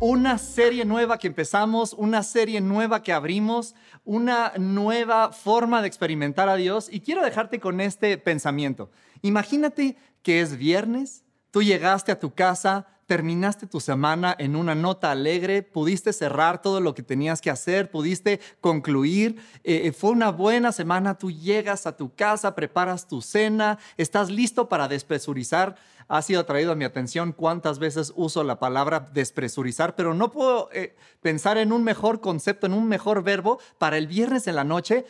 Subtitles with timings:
[0.00, 3.74] una serie nueva que empezamos, una serie nueva que abrimos,
[4.04, 8.90] una nueva forma de experimentar a Dios y quiero dejarte con este pensamiento.
[9.20, 15.10] Imagínate que es viernes, tú llegaste a tu casa, terminaste tu semana en una nota
[15.10, 20.30] alegre, pudiste cerrar todo lo que tenías que hacer, pudiste concluir, eh, eh, fue una
[20.30, 25.74] buena semana, tú llegas a tu casa, preparas tu cena, estás listo para despresurizar
[26.06, 30.68] ha sido traído a mi atención cuántas veces uso la palabra despresurizar, pero no puedo
[30.72, 34.64] eh, pensar en un mejor concepto, en un mejor verbo para el viernes en la
[34.64, 35.04] noche.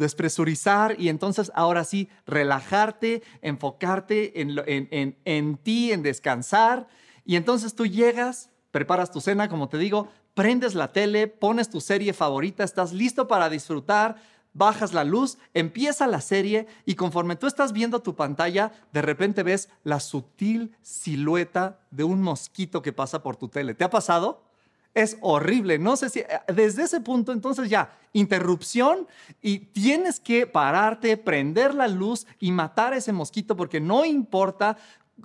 [0.00, 6.88] Despresurizar y entonces ahora sí relajarte, enfocarte en, en, en ti, en descansar.
[7.24, 11.80] Y entonces tú llegas, preparas tu cena, como te digo, prendes la tele, pones tu
[11.80, 14.16] serie favorita, estás listo para disfrutar,
[14.52, 19.42] bajas la luz, empieza la serie y conforme tú estás viendo tu pantalla, de repente
[19.42, 23.74] ves la sutil silueta de un mosquito que pasa por tu tele.
[23.74, 24.49] ¿Te ha pasado?
[24.94, 25.78] Es horrible.
[25.78, 29.06] No sé si eh, desde ese punto entonces ya, interrupción
[29.40, 34.76] y tienes que pararte, prender la luz y matar a ese mosquito porque no importa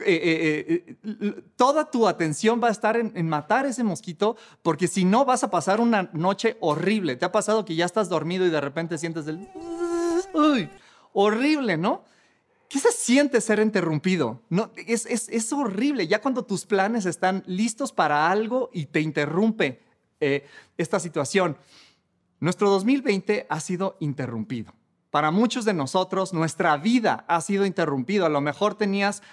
[0.05, 5.23] eh, eh, toda tu atención va a estar en, matar ese mosquito, porque si no
[5.23, 7.15] vas a pasar una noche horrible.
[7.15, 9.47] ¿Te ha pasado que ya estás dormido y de repente sientes el...
[10.33, 10.69] Uy,
[11.13, 12.03] horrible, ¿no?
[12.69, 14.41] ¿Qué se siente ser interrumpido?
[14.49, 16.07] No, es, es, es horrible.
[16.07, 19.81] Ya cuando tus planes están listos para algo y te interrumpe
[20.77, 21.57] esta situación.
[22.39, 24.73] Nuestro 2020 ha sido interrumpido.
[25.15, 28.25] Para muchos de nosotros, nuestra vida ha sido interrumpida.
[28.25, 29.23] A lo mejor tenías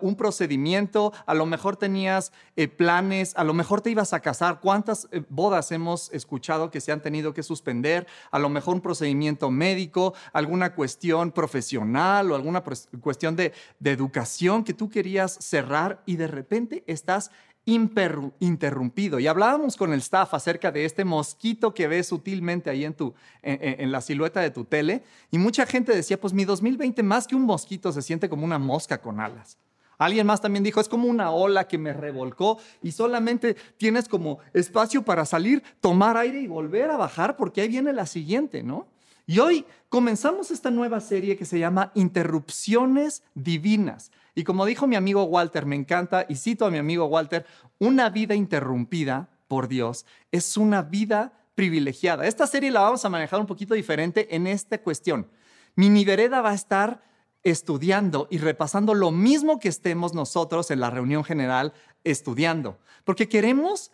[0.00, 4.60] un procedimiento, a lo mejor tenías eh, planes, a lo mejor te ibas a casar.
[4.60, 8.06] ¿Cuántas eh, bodas hemos escuchado que se han tenido que suspender?
[8.30, 12.64] A lo mejor un procedimiento médico, alguna cuestión profesional o alguna
[13.02, 17.30] cuestión de, de educación que tú querías cerrar y de repente estás
[17.66, 19.18] interrumpido.
[19.18, 23.12] Y hablábamos con el staff acerca de este mosquito que ves sutilmente ahí en, tu,
[23.42, 25.02] en, la silueta de tu tele.
[25.30, 28.58] Y mucha gente decía, pues mi 2020 más que un mosquito se siente como una
[28.58, 29.58] mosca con alas.
[29.98, 34.38] Alguien más también dijo, es como una ola que me revolcó y solamente tienes como
[34.52, 38.86] espacio para salir, tomar aire y volver a bajar porque ahí viene la siguiente, ¿no?
[39.26, 44.12] Y hoy comenzamos esta nueva serie que se llama Interrupciones Divinas.
[44.36, 47.46] Y como dijo mi amigo Walter, me encanta, y cito a mi amigo Walter,
[47.78, 52.26] una vida interrumpida por Dios es una vida privilegiada.
[52.26, 55.26] Esta serie la vamos a manejar un poquito diferente en esta cuestión.
[55.74, 57.02] Mini Vereda va a estar
[57.44, 61.72] estudiando y repasando lo mismo que estemos nosotros en la reunión general
[62.04, 63.90] estudiando, porque queremos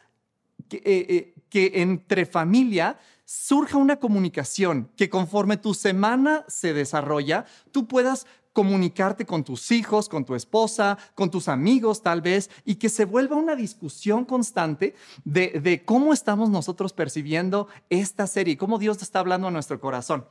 [0.69, 7.45] que, eh, eh, que entre familia surja una comunicación que conforme tu semana se desarrolla,
[7.71, 12.77] tú puedas comunicarte con tus hijos, con tu esposa, con tus amigos tal vez, y
[12.77, 19.01] que se vuelva una discusión constante de, cómo estamos nosotros percibiendo esta serie, cómo Dios
[19.03, 20.27] está hablando a nuestro corazón.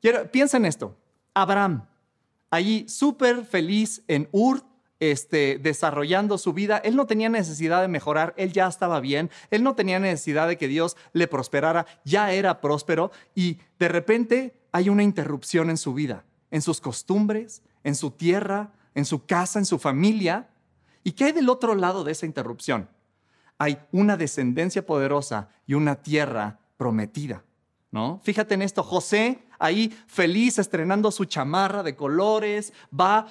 [0.00, 0.96] Quiero, piensa en esto.
[1.32, 1.86] Abraham,
[2.50, 4.62] allí súper feliz en Ur,
[5.00, 9.62] este, desarrollando su vida, él no tenía necesidad de mejorar, él ya estaba bien, él
[9.62, 14.88] no tenía necesidad de que Dios le prosperara, ya era próspero y de repente hay
[14.88, 19.66] una interrupción en su vida en sus costumbres, en su tierra, en su casa, en
[19.66, 20.50] su familia.
[21.02, 22.88] ¿Y qué hay del otro lado de esa interrupción?
[23.58, 27.42] Hay una descendencia poderosa y una tierra prometida.
[27.90, 28.20] ¿No?
[28.22, 33.26] Fíjate en esto, José ahí feliz estrenando su chamarra de colores, va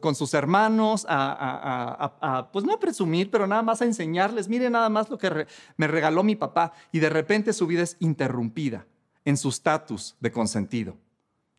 [0.00, 4.88] con sus hermanos a, pues no a presumir, pero nada más a enseñarles, mire nada
[4.88, 8.86] más lo que me regaló mi papá y de repente su vida es interrumpida
[9.26, 10.96] en su estatus de consentido.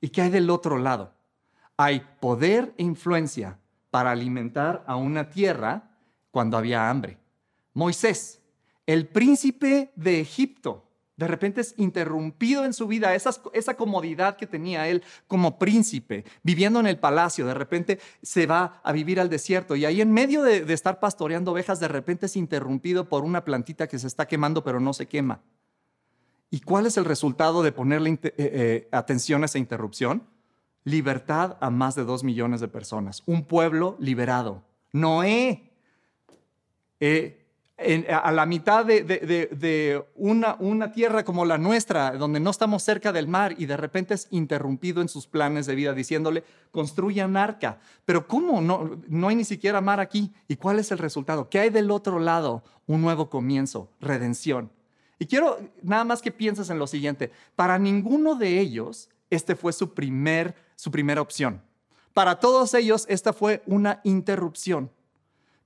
[0.01, 1.13] ¿Y qué hay del otro lado?
[1.75, 3.59] Hay poder e influencia
[3.89, 5.91] para alimentar a una tierra
[6.31, 7.17] cuando había hambre.
[7.73, 8.41] Moisés,
[8.85, 14.87] el príncipe de Egipto, de repente es interrumpido en su vida, esa, comodidad que tenía
[14.87, 19.75] él como príncipe, viviendo en el palacio, de repente se va a vivir al desierto
[19.75, 23.87] y ahí en medio de, estar pastoreando ovejas, de repente es interrumpido por una plantita
[23.87, 25.41] que se está quemando pero no se quema.
[26.49, 30.23] ¿Y cuál es el resultado de ponerle eh, eh, atención a esa interrupción?
[30.83, 34.63] Libertad a más de dos millones de personas, un pueblo liberado.
[34.93, 35.73] Noé,
[36.99, 37.43] eh,
[38.09, 43.53] a la mitad de, una, tierra como la nuestra, donde no estamos cerca del mar,
[43.57, 47.79] y de repente es interrumpido en sus planes de vida, diciéndole, construyan arca.
[48.03, 48.61] Pero ¿cómo?
[48.61, 50.33] No, no hay ni siquiera mar aquí.
[50.47, 51.49] ¿Y cuál es el resultado?
[51.49, 52.63] ¿Qué hay del otro lado?
[52.87, 54.71] Un nuevo comienzo, redención.
[55.19, 57.31] Y quiero nada más que pienses en lo siguiente.
[57.55, 61.61] Para ninguno de ellos, este fue su, primer, su primera opción.
[62.13, 64.91] Para todos ellos, esta fue una interrupción.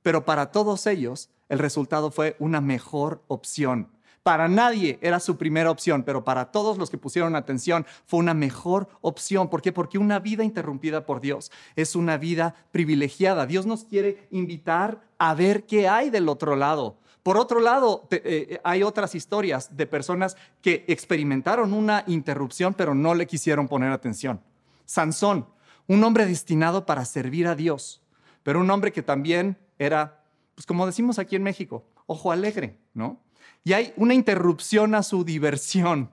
[0.01, 3.89] Pero para todos ellos, el resultado fue una mejor opción.
[4.23, 8.35] Para nadie era su primera opción, pero para todos los que pusieron atención fue una
[8.35, 9.49] mejor opción.
[9.49, 9.71] ¿Por qué?
[9.71, 13.47] Porque una vida interrumpida por Dios es una vida privilegiada.
[13.47, 16.97] Dios nos quiere invitar a ver qué hay del otro lado.
[17.23, 23.13] Por otro lado, eh, hay otras historias de personas que experimentaron una interrupción, pero no
[23.13, 24.41] le quisieron poner atención.
[24.85, 25.47] Sansón,
[25.87, 28.01] un hombre destinado para servir a Dios,
[28.43, 30.21] pero un hombre que también era
[30.61, 33.19] pues como decimos aquí en México, ojo alegre, ¿no?
[33.63, 36.11] Y hay una interrupción a su diversión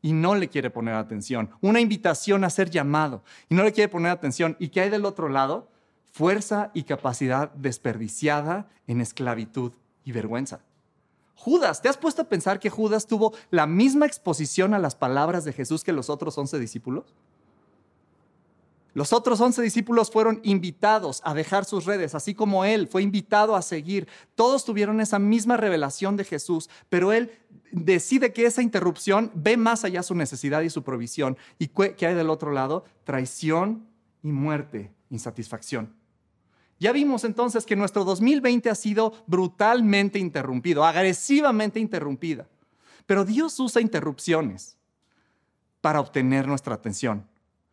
[0.00, 3.88] y no le quiere poner atención, una invitación a ser llamado y no le quiere
[3.88, 4.56] poner atención.
[4.58, 5.70] ¿Y qué hay del otro lado?
[6.12, 9.72] Fuerza y capacidad desperdiciada en esclavitud
[10.08, 10.60] y vergüenza.
[11.34, 15.44] Judas, ¿te has puesto a pensar que Judas tuvo la misma exposición a las palabras
[15.44, 17.14] de Jesús que los otros once discípulos?
[18.94, 23.54] Los otros once discípulos fueron invitados a dejar sus redes, así como él fue invitado
[23.54, 24.08] a seguir.
[24.34, 27.30] Todos tuvieron esa misma revelación de Jesús, pero él
[27.70, 31.36] decide que esa interrupción ve más allá su necesidad y su provisión.
[31.58, 32.84] ¿Y qué hay del otro lado?
[33.04, 33.86] Traición
[34.22, 35.97] y muerte, insatisfacción.
[36.78, 42.46] Ya vimos entonces que nuestro 2020 ha sido brutalmente interrumpido, agresivamente interrumpida.
[43.06, 44.76] Pero Dios usa interrupciones
[45.80, 47.26] para obtener nuestra atención,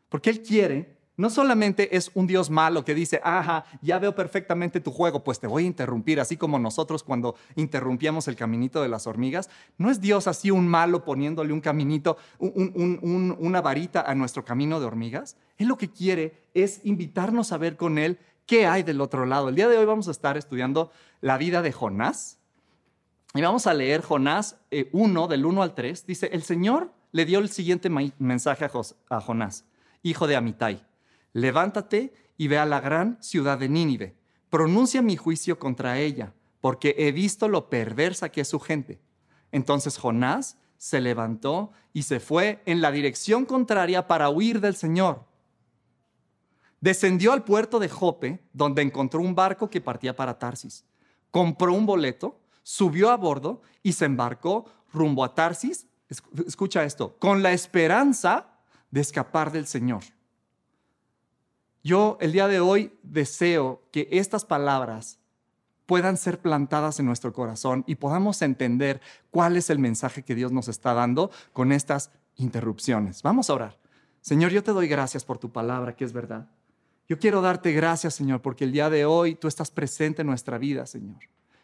[0.09, 4.81] porque Él quiere no solamente es un Dios malo que dice, ajá, ya veo perfectamente
[4.81, 8.89] tu juego, pues te voy a interrumpir, así como nosotros cuando interrumpíamos el caminito de
[8.89, 9.49] las hormigas.
[9.77, 14.85] No es Dios así un malo poniéndole un caminito, una varita a nuestro camino de
[14.85, 15.37] hormigas.
[15.57, 19.49] Él lo que quiere es invitarnos a ver con Él qué hay del otro lado.
[19.49, 22.39] El día de hoy vamos a estar estudiando la vida de Jonás.
[23.33, 24.57] Y vamos a leer Jonás
[24.91, 26.05] 1, eh, del 1 al 3.
[26.05, 27.89] Dice, el Señor le dio el siguiente
[28.19, 28.69] mensaje
[29.09, 29.65] a Jonás,
[30.03, 30.85] hijo de Amitai
[31.35, 34.15] levántate y ve a la gran ciudad de Nínive,
[34.49, 39.01] pronuncia mi juicio contra ella, porque he visto lo perversa que es su gente.
[39.51, 45.25] Entonces Jonás se levantó y se fue en la dirección contraria para huir del Señor.
[46.85, 50.85] Descendió al puerto de Jope, donde encontró un barco que partía para Tarsis.
[51.31, 55.87] Compró un boleto, subió a bordo y se embarcó rumbo a Tarsis.
[56.45, 58.59] Escucha esto, con la esperanza
[58.91, 60.03] de escapar del Señor.
[61.83, 65.17] Yo el día de hoy deseo que estas palabras
[65.87, 69.01] puedan ser plantadas en nuestro corazón y podamos entender
[69.31, 73.23] cuál es el mensaje que Dios nos está dando con estas interrupciones.
[73.23, 73.79] Vamos a orar.
[74.21, 76.47] Señor, yo te doy gracias por tu palabra, que es verdad.
[77.07, 80.57] Yo quiero darte gracias, Señor, porque el día de hoy tú estás presente en nuestra
[80.57, 81.19] vida, Señor.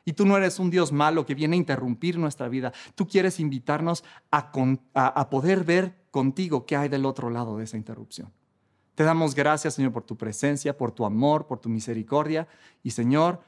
[0.05, 2.73] Y tú no eres un Dios malo que viene a interrumpir nuestra vida.
[2.95, 4.51] Tú quieres invitarnos a,
[4.93, 8.31] a poder ver contigo qué hay del otro lado de esa interrupción.
[8.95, 12.47] Te damos gracias, Señor, por tu presencia, por tu amor, por tu misericordia.
[12.83, 13.41] Y, Señor,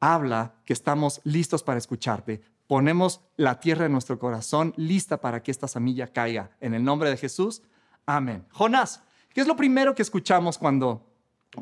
[0.00, 2.42] habla que estamos listos para escucharte.
[2.66, 6.50] Ponemos la tierra de nuestro corazón lista para que esta semilla caiga.
[6.60, 7.62] En el nombre de Jesús,
[8.06, 8.46] amén.
[8.50, 11.09] Jonás, ¿qué es lo primero que escuchamos cuando,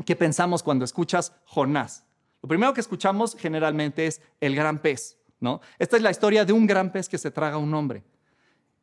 [0.04, 2.04] que pensamos cuando escuchas Jonás?
[2.42, 5.61] Lo primero que escuchamos generalmente es el gran pez, ¿no?
[5.78, 8.04] Esta es la historia de un gran pez que se traga a un hombre.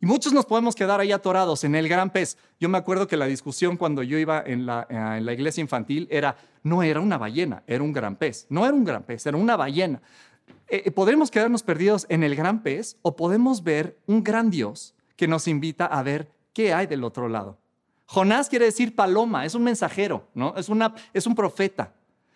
[0.02, 2.38] Y muchos nos podemos quedar ahí atorados en el gran pez.
[2.60, 5.62] Yo me acuerdo que la discusión cuando yo iba en la, eh, en la iglesia
[5.62, 8.46] infantil era, no era una ballena, era un gran pez.
[8.50, 10.02] No era un gran pez, era una ballena.
[10.68, 14.96] Eh, eh, podemos quedarnos perdidos en el gran pez o podemos ver un gran Dios
[15.16, 17.58] que nos invita a ver qué hay del otro lado.
[18.06, 20.54] Jonás quiere decir paloma, es un mensajero, ¿no?
[20.58, 21.94] Es, una, es un profeta.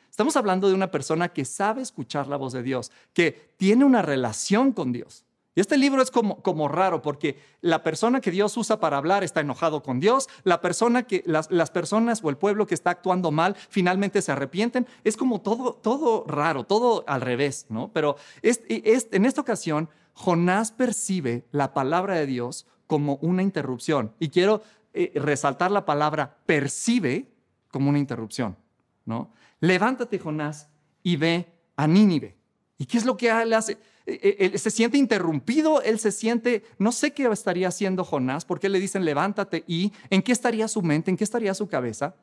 [0.09, 4.01] Estamos hablando de una persona que sabe escuchar la voz de Dios, que tiene una
[4.01, 5.25] relación con Dios.
[5.55, 9.23] Y este libro es como, como raro porque la persona que Dios usa para hablar
[9.23, 12.91] está enojado con Dios, la persona que, las, las personas o el pueblo que está
[12.91, 14.87] actuando mal finalmente se arrepienten.
[15.03, 17.91] Es como todo, todo raro, todo al revés, ¿no?
[17.93, 24.13] Pero en esta ocasión, Jonás percibe la palabra de Dios como una interrupción.
[24.19, 24.61] Y quiero
[24.93, 27.31] eh, resaltar la palabra percibe
[27.71, 28.57] como una interrupción,
[29.05, 29.31] ¿no?
[29.59, 30.69] Levántate, Jonás,
[31.03, 32.35] y ve a Nínive.
[32.77, 33.77] ¿Y qué es lo que le hace?
[34.05, 38.69] Eh, él se siente interrumpido, él se siente, no sé qué estaría haciendo Jonás, porque
[38.69, 42.15] le dicen levántate y en qué estaría su mente, en qué estaría su cabeza,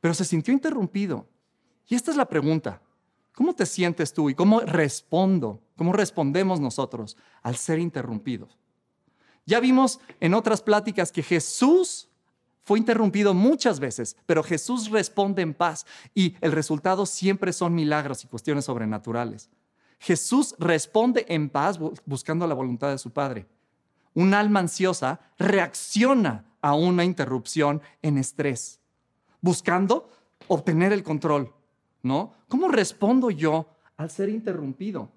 [0.00, 1.28] pero se sintió interrumpido.
[1.86, 2.82] Y esta es la pregunta,
[3.34, 8.58] ¿cómo te sientes tú y cómo respondo ¿Cómo respondemos nosotros al ser interrumpidos?
[9.48, 12.10] Ya vimos en otras pláticas que Jesús
[12.64, 18.22] fue interrumpido muchas veces, pero Jesús responde en paz y el resultado siempre son milagros
[18.22, 19.48] y cuestiones sobrenaturales.
[20.00, 23.46] Jesús responde en paz buscando la voluntad de su Padre.
[24.12, 28.80] Un alma ansiosa reacciona a una interrupción en estrés,
[29.40, 30.10] buscando
[30.48, 31.54] obtener el control,
[32.02, 32.34] ¿no?
[32.48, 35.10] ¿Cómo respondo yo al ser interrumpido?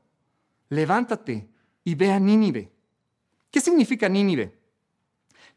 [0.69, 1.49] Levántate
[1.83, 2.70] y ve a Nínive.
[3.51, 4.57] ¿Qué significa Nínive?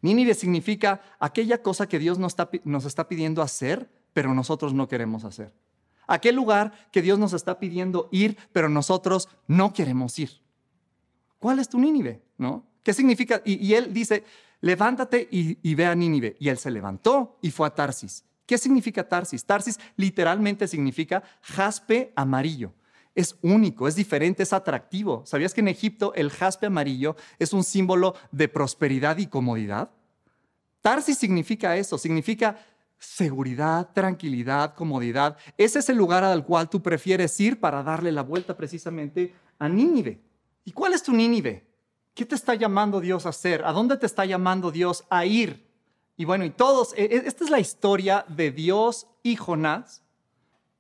[0.03, 4.89] Nínive significa aquella cosa que Dios nos está, nos está pidiendo hacer, pero nosotros no
[4.89, 5.53] queremos hacer.
[6.07, 10.31] Aquel lugar que Dios nos está pidiendo ir, pero nosotros no queremos ir.
[11.39, 12.23] ¿Cuál es tu Nínive?
[12.37, 12.67] ¿No?
[12.83, 13.41] ¿Qué significa?
[13.45, 14.25] Y, él dice,
[14.61, 16.37] levántate y, y, ve a Nínive.
[16.39, 18.25] Y él se levantó y fue a Tarsis.
[18.45, 19.45] ¿Qué significa Tarsis?
[19.45, 22.75] Tarsis literalmente significa jaspe amarillo.
[23.14, 25.23] Es único, es diferente, es atractivo.
[25.25, 29.90] ¿Sabías que en Egipto el jaspe amarillo es un símbolo de prosperidad y comodidad?
[30.80, 32.59] Tarsis significa eso, significa
[32.99, 35.37] seguridad, tranquilidad, comodidad.
[35.56, 39.68] Ese es el lugar al cual tú prefieres ir para darle la vuelta precisamente a
[39.68, 40.21] Nínive.
[40.64, 41.66] ¿Y cuál es tu Nínive?
[42.14, 43.64] ¿Qué te está llamando Dios a hacer?
[43.64, 45.66] ¿A dónde te está llamando Dios a ir?
[46.16, 50.04] Y bueno, y todos, e, e, esta es la historia de Dios y Jonás,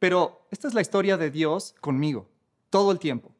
[0.04, 2.28] pero esta es la historia de Dios conmigo,
[2.68, 3.32] todo el tiempo,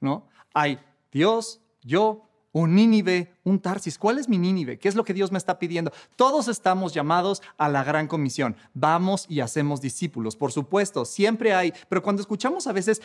[0.00, 0.26] ¿no?
[0.52, 0.80] Hay
[1.12, 3.96] Dios, yo, un Nínive, un Tarsis.
[3.96, 4.80] ¿Cuál es mi Nínive?
[4.80, 5.92] ¿Qué es lo que Dios me está pidiendo?
[6.16, 8.56] Todos estamos llamados a la gran comisión.
[8.74, 13.00] Vamos y hacemos discípulos, por supuesto, siempre hay, pero cuando escuchamos a veces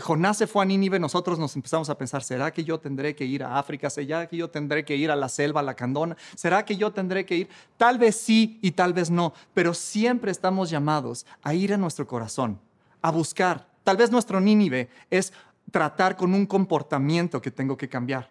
[0.00, 3.24] Jonás se fue a Nínive, nosotros nos empezamos a pensar, ¿será que yo tendré que
[3.24, 3.90] ir a África?
[3.90, 6.16] ¿Será que yo tendré que ir a la selva, a la candona?
[6.34, 7.48] ¿Será que yo tendré que ir?
[7.76, 12.06] Tal vez sí y tal vez no, pero siempre estamos llamados a ir a nuestro
[12.06, 12.60] corazón,
[13.00, 13.68] a buscar.
[13.84, 15.32] Tal vez nuestro Nínive es
[15.70, 18.30] tratar con un comportamiento que tengo que cambiar.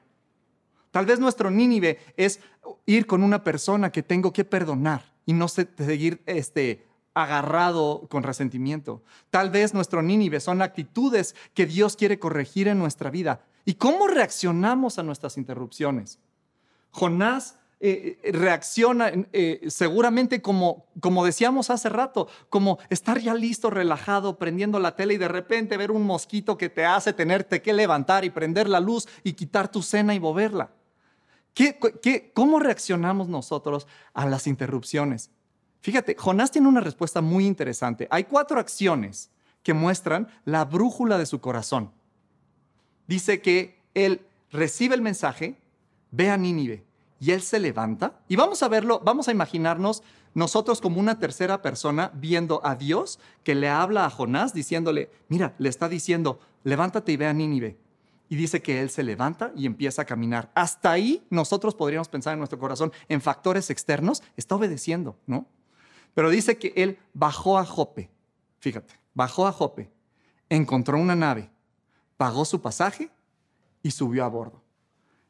[0.92, 2.40] Tal vez nuestro Nínive es
[2.86, 9.04] ir con una persona que tengo que perdonar y no seguir este, agarrado con resentimiento.
[9.30, 13.42] Tal vez nuestro Nínive son actitudes que Dios quiere corregir en nuestra vida.
[13.66, 16.20] ¿Y cómo reaccionamos a nuestras interrupciones?
[16.92, 23.72] Jonás eh, eh, reacciona eh, seguramente como, como decíamos hace rato, como estar ya listo,
[23.72, 27.74] relajado, prendiendo la tele y de repente ver un mosquito que te hace tenerte que
[27.74, 30.70] levantar y prender la luz y quitar tu cena y moverla.
[31.56, 35.32] ¿Qué, cómo reaccionamos nosotros a las interrupciones?
[35.82, 38.08] Fíjate, Jonás tiene una respuesta muy interesante.
[38.12, 39.30] Hay cuatro acciones
[39.64, 41.92] que muestran la brújula de su corazón.
[43.08, 44.22] Dice que él
[44.52, 45.58] recibe el mensaje,
[46.12, 46.84] ve a Nínive
[47.20, 48.20] y él se levanta.
[48.28, 53.20] Y vamos a verlo, vamos a imaginarnos nosotros como una tercera persona viendo a Dios
[53.44, 57.78] que le habla a Jonás diciéndole, mira, le está diciendo, levántate y ve a Nínive.
[58.30, 60.52] Y dice que él se levanta y empieza a caminar.
[60.56, 65.48] Hasta ahí nosotros podríamos pensar en nuestro corazón en factores externos, está obedeciendo, ¿no?
[66.14, 68.10] Pero dice que él bajó a Jope.
[68.60, 69.90] Fíjate, bajó a Jope,
[70.50, 71.50] encontró una nave,
[72.18, 73.10] pagó su pasaje
[73.82, 74.62] y subió a bordo.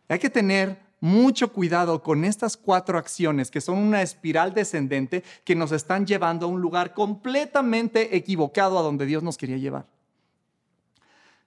[0.10, 5.56] Hay que tener mucho cuidado con estas cuatro acciones que son una espiral descendente que
[5.56, 9.88] nos están llevando a un lugar completamente equivocado a donde Dios nos quería llevar.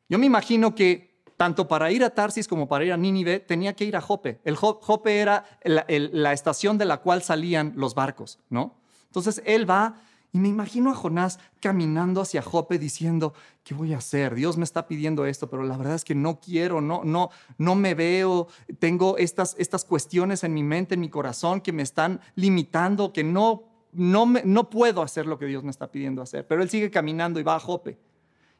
[0.08, 3.74] Yo me imagino que tanto para ir a Tarsis como para ir a Nínive tenía
[3.74, 4.40] que ir a Jope.
[4.44, 8.74] El Jope era la, la estación de la cual salían los barcos, ¿no?
[9.14, 9.94] Entonces él va
[10.32, 14.34] y me imagino a Jonás caminando hacia Jope diciendo, ¿qué voy a hacer?
[14.34, 17.76] Dios me está pidiendo esto, pero la verdad es que no quiero, no, no, no
[17.76, 18.48] me veo,
[18.80, 23.22] tengo estas, estas cuestiones en mi mente, en mi corazón que me están limitando, que
[23.22, 26.44] no, no, me, no puedo hacer lo que Dios me está pidiendo hacer.
[26.48, 27.96] Pero él sigue caminando y va a Jope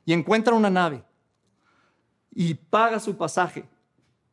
[0.05, 1.03] y encuentra una nave
[2.31, 3.69] y paga su pasaje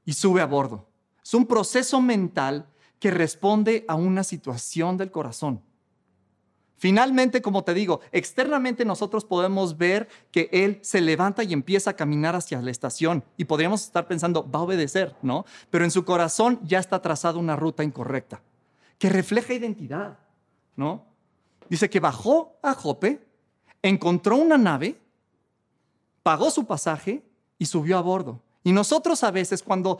[0.05, 0.87] y sube a bordo.
[1.23, 2.67] Es un proceso mental
[2.99, 5.63] que responde a una situación del corazón.
[6.81, 11.95] Finalmente, como te digo, externamente nosotros podemos ver que él se levanta y empieza a
[11.95, 15.45] caminar hacia la estación y podríamos estar pensando, va a obedecer, ¿no?
[15.69, 18.41] Pero en su corazón ya está trazada una ruta incorrecta,
[18.97, 20.17] que refleja identidad,
[20.75, 21.05] ¿no?
[21.69, 23.27] Dice que bajó a Jope,
[23.83, 24.99] encontró una nave,
[26.23, 27.23] pagó su pasaje
[27.59, 28.41] y subió a bordo.
[28.63, 29.99] Y nosotros a veces cuando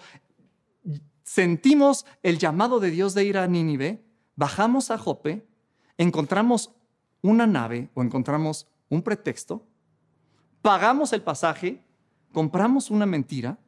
[1.22, 4.04] sentimos el llamado de Dios de ir a Nínive,
[4.36, 5.46] bajamos a Jope,
[6.02, 6.72] encontramos
[7.22, 9.64] una nave o encontramos un pretexto,
[10.62, 11.80] pagamos el pasaje,
[12.34, 13.60] compramos una mentira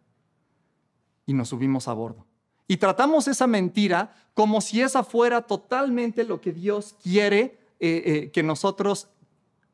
[1.25, 2.25] y nos subimos a bordo.
[2.67, 8.31] Y tratamos esa mentira como si esa fuera totalmente lo que Dios quiere eh, eh,
[8.31, 9.09] que nosotros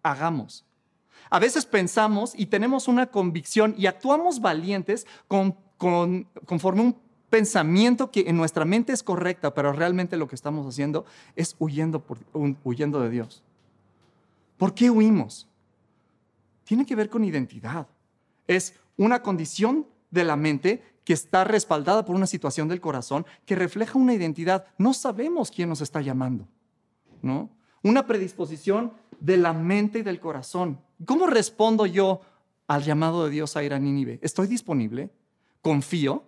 [0.04, 0.66] hagamos.
[1.30, 8.26] A veces pensamos y tenemos una convicción y actuamos valientes con, conforme un pensamiento que
[8.28, 11.06] en nuestra mente es correcta, pero realmente lo que estamos haciendo
[11.36, 12.04] es huyendo,
[13.00, 13.44] de Dios.
[14.58, 15.48] ¿Por qué huimos?
[16.64, 17.88] Tiene que ver con identidad.
[18.48, 23.56] Es una condición de la mente que está respaldada por una situación del corazón que
[23.56, 24.66] refleja una identidad.
[24.78, 26.48] No sabemos quién nos está llamando,
[27.22, 27.50] ¿no?
[27.82, 30.80] Una predisposición de la mente y del corazón.
[31.06, 32.22] ¿Cómo respondo yo
[32.68, 34.20] al llamado de Dios a ir a Nínive?
[34.22, 35.10] ¿Estoy disponible?
[35.62, 36.24] ¿Confío?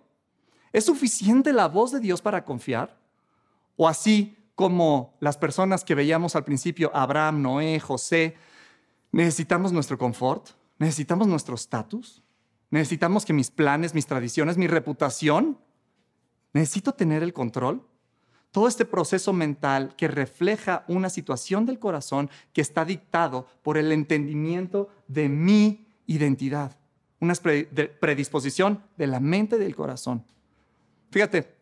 [0.72, 2.96] ¿Es suficiente la voz de Dios para confiar?
[3.76, 8.36] ¿O así como las personas que veíamos al principio, Abraham, Noé, José,
[9.10, 10.50] necesitamos nuestro confort?
[10.78, 12.22] ¿Necesitamos nuestro estatus?
[12.70, 15.58] ¿Necesitamos que mis planes, mis tradiciones, mi reputación?
[16.54, 17.86] ¿Necesito tener el control?
[18.50, 23.92] Todo este proceso mental que refleja una situación del corazón que está dictado por el
[23.92, 26.76] entendimiento de mi identidad,
[27.20, 30.24] una predisposición de la mente del corazón.
[31.12, 31.54] Fíjate,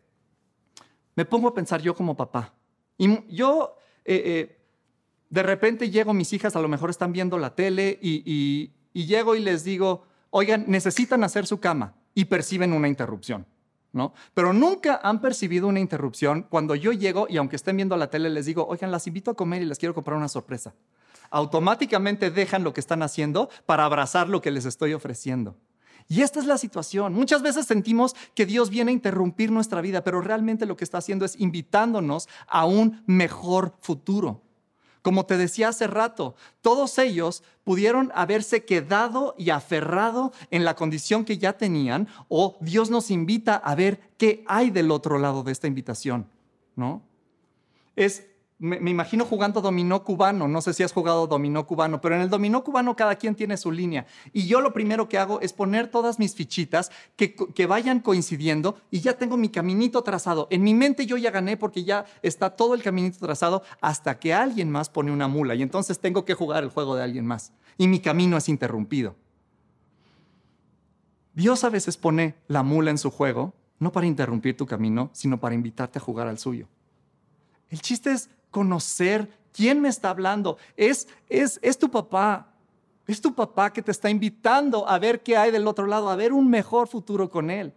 [1.17, 2.55] me pongo a pensar yo como papá.
[2.97, 4.59] Y yo, eh, eh,
[5.29, 9.35] de repente llego, mis hijas a lo mejor están viendo la tele y, y llego
[9.35, 13.45] y les digo, oigan, necesitan hacer su cama y perciben una interrupción.
[13.93, 14.15] ¿No?
[14.35, 18.31] Pero nunca han percibido una interrupción cuando yo llego y aunque estén viendo la tele
[18.31, 20.75] les digo, oigan, las invito a comer y les quiero comprar una sorpresa.
[21.31, 25.57] Automáticamente dejan lo que están haciendo para abrazar lo que les estoy ofreciendo.
[26.11, 27.15] Y esta es la situación.
[27.15, 30.99] Muchas veces sentimos que Dios viene a interrumpir nuestra vida, pero realmente lo que está
[30.99, 34.43] haciendo es invitándonos a un mejor futuro.
[35.03, 41.25] Como te decía hace rato, todos ellos pudieron haberse quedado y aferrado en la condición
[41.25, 45.53] que ya tenían, o Dios nos invita a ver qué hay del otro lado de
[45.53, 46.27] esta invitación,
[46.75, 47.03] ¿no?
[47.95, 48.27] Es
[48.61, 50.47] me, imagino jugando dominó cubano.
[50.47, 53.57] No sé si has jugado dominó cubano, pero en el dominó cubano cada quien tiene
[53.57, 54.07] su línea.
[54.35, 58.79] Y yo lo primero que hago es poner todas mis fichitas que, que vayan coincidiendo
[58.91, 60.47] y ya tengo mi caminito trazado.
[60.51, 64.35] En mi mente yo ya gané porque ya está todo el caminito trazado hasta que
[64.35, 65.55] alguien más pone una mula.
[65.55, 67.53] Y entonces tengo que jugar el juego de alguien más.
[67.79, 69.17] Y mi camino es interrumpido.
[71.33, 75.41] Dios a veces pone la mula en su juego, no para interrumpir tu camino, sino
[75.41, 76.69] para invitarte a jugar al suyo.
[77.71, 80.59] El chiste es conocer quién me está hablando.
[80.77, 82.47] Es, es, es tu papá.
[83.07, 86.17] Es tu papá que te está invitando a ver qué hay del otro lado, a
[86.17, 87.73] ver un mejor futuro con él.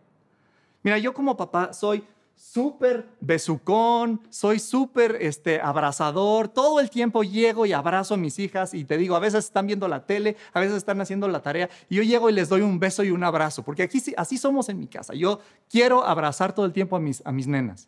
[0.83, 2.03] Mira, yo como papá soy
[2.35, 6.49] súper besucón, soy súper este, abrazador.
[6.49, 9.65] Todo el tiempo llego y abrazo a mis hijas y te digo, a veces están
[9.65, 12.61] viendo la tele, a veces están haciendo la tarea y yo llego y les doy
[12.61, 15.13] un beso y un abrazo, porque aquí así somos en mi casa.
[15.13, 17.87] Yo quiero abrazar todo el tiempo a mis, a mis nenas.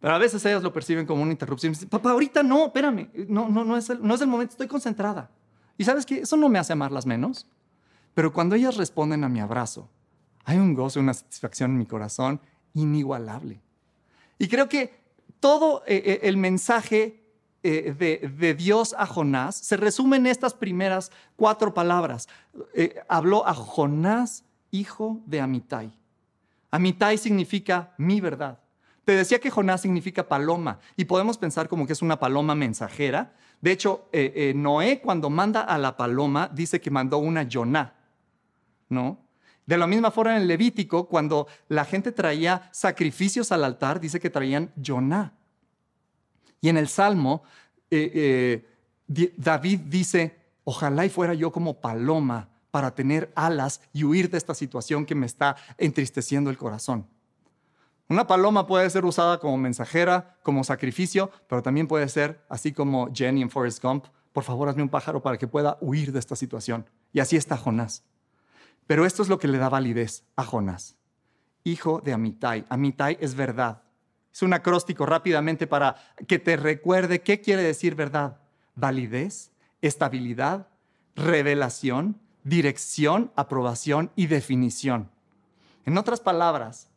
[0.00, 1.72] Pero a veces ellas lo perciben como una interrupción.
[1.72, 4.68] Dicen, Papá, ahorita no, espérame, no, no, no, es el, no es el momento, estoy
[4.68, 5.30] concentrada.
[5.78, 7.46] Y sabes que eso no me hace amarlas menos.
[8.14, 9.90] Pero cuando ellas responden a mi abrazo,
[10.44, 12.40] hay un gozo, una satisfacción en mi corazón
[12.72, 13.60] inigualable.
[14.38, 15.06] Y creo que
[15.40, 17.22] todo eh, eh, el mensaje
[17.62, 22.28] eh, de, de, Dios a Jonás se resume en estas primeras cuatro palabras.
[23.08, 25.92] habló a Jonás, hijo de Amitai.
[26.70, 28.60] Amitai significa mi verdad.
[29.06, 33.36] Te decía que Jonás significa paloma y podemos pensar como que es una paloma mensajera.
[33.60, 37.94] De hecho, eh, eh, Noé cuando manda a la paloma dice que mandó una Yoná,
[38.88, 39.24] ¿no?
[39.64, 44.28] De la misma forma en Levítico, cuando la gente traía sacrificios al altar, dice que
[44.28, 45.34] traían Yoná.
[46.60, 47.44] Y en el Salmo,
[47.92, 48.66] eh,
[49.06, 54.54] David dice, ojalá y fuera yo como paloma para tener alas y huir de esta
[54.54, 57.06] situación que me está entristeciendo el corazón.
[58.08, 63.12] Una paloma puede ser usada como mensajera, como sacrificio, pero también puede ser, así como
[63.12, 66.36] Jenny en Forrest Gump, por favor hazme un pájaro para que pueda huir de esta
[66.36, 66.88] situación.
[67.12, 68.04] Y así está Jonás.
[68.86, 70.96] Pero esto es lo que le da validez a Jonás.
[71.64, 72.64] Hijo de Amitai.
[72.68, 73.82] Amitai es verdad.
[74.32, 75.96] Es un acróstico rápidamente para
[76.28, 78.38] que te recuerde qué quiere decir verdad.
[78.74, 80.68] Validez, estabilidad,
[81.16, 85.10] revelación, dirección, aprobación y definición.
[85.86, 86.88] En otras palabras,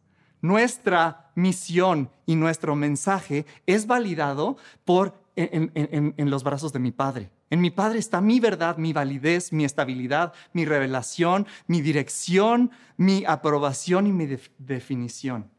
[0.41, 7.32] nuestra misión y nuestro mensaje es validado por en, los brazos de mi Padre.
[7.49, 13.23] En mi Padre está mi verdad, mi validez, mi estabilidad, mi revelación, mi dirección, mi
[13.25, 15.49] aprobación y mi definición.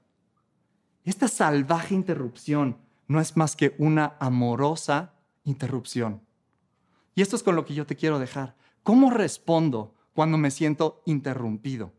[1.04, 2.76] Esta salvaje interrupción
[3.08, 5.14] no es más que una amorosa
[5.44, 6.20] interrupción.
[7.14, 8.54] Y esto es con lo que yo te quiero dejar.
[8.82, 11.92] ¿Cómo respondo cuando me siento interrumpido?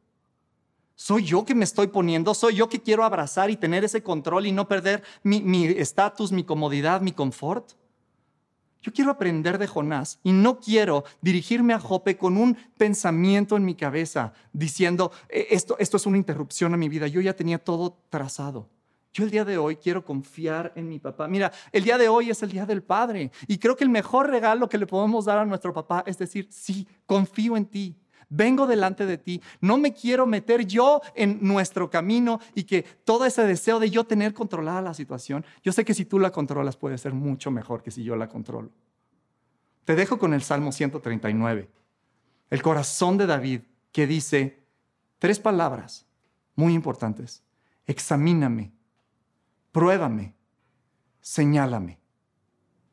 [1.01, 4.45] Soy yo que me estoy poniendo, soy yo que quiero abrazar y tener ese control
[4.45, 7.71] y no perder mi estatus, mi, comodidad, mi confort.
[8.83, 13.65] Yo quiero aprender de Jonás y no quiero dirigirme a Jope con un pensamiento en
[13.65, 17.07] mi cabeza diciendo, "Eh, esto, esto es una interrupción a mi vida.
[17.07, 18.69] Yo ya tenía todo trazado.
[19.11, 21.27] Yo el día de hoy quiero confiar en mi papá.
[21.27, 24.29] Mira, el día de hoy es el día del padre y creo que el mejor
[24.29, 27.97] regalo que le podemos dar a nuestro papá es decir, sí, confío en ti.
[28.33, 33.25] Vengo delante de ti, no me quiero meter yo en nuestro camino y que todo
[33.25, 36.77] ese deseo de yo tener controlada la situación, yo sé que si tú la controlas
[36.77, 38.71] puede ser mucho mejor que si yo la controlo.
[39.83, 41.69] Te dejo con el Salmo 139,
[42.49, 44.63] el corazón de David, que dice
[45.19, 46.05] tres palabras
[46.55, 47.43] muy importantes.
[47.85, 48.71] Examíname,
[49.73, 50.35] pruébame,
[51.19, 51.99] señálame,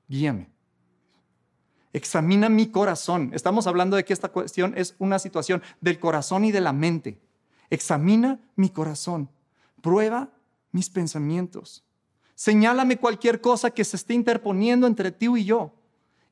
[0.09, 0.58] guíame.
[1.93, 3.31] Examina mi corazón.
[3.33, 7.21] Estamos hablando de que esta cuestión es una situación del corazón y de la mente.
[7.71, 9.31] Examina mi corazón.
[9.81, 10.31] Prueba
[10.73, 11.85] mis pensamientos.
[12.35, 15.75] Señálame cualquier cosa que se esté interponiendo entre ti y yo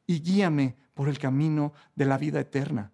[0.06, 2.92] y guíame por el camino de la vida eterna.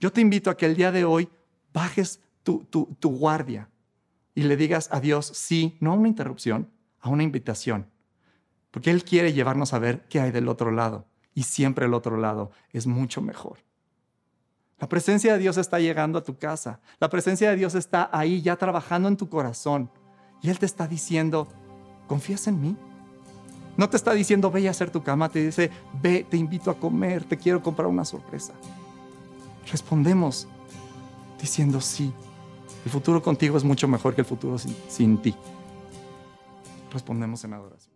[0.00, 1.28] Yo te invito a que el día de hoy
[1.72, 3.70] bajes tu, guardia
[4.34, 7.86] y le digas a Dios sí, no a una interrupción, a una invitación.
[8.70, 11.06] Porque Él quiere llevarnos a ver qué hay del otro lado.
[11.36, 13.58] Y siempre el otro lado es mucho mejor.
[14.80, 16.80] La presencia de Dios está llegando a tu casa.
[16.98, 19.90] La presencia de Dios está ahí ya trabajando en tu corazón.
[20.42, 21.46] Y Él te está diciendo,
[22.08, 22.76] ¿confías en mí?
[23.76, 25.28] No te está diciendo, ve a hacer tu cama.
[25.28, 25.70] Te dice,
[26.00, 28.54] ve, te invito a comer, te quiero comprar una sorpresa.
[29.70, 30.48] Respondemos
[31.38, 32.14] diciendo, sí,
[32.86, 35.34] el futuro contigo es mucho mejor que el futuro sin, sin ti.
[36.90, 37.95] Respondemos en adoración.